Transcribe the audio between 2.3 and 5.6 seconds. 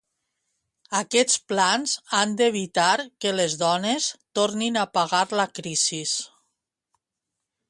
d'evitar que les dones "tornin a pagar la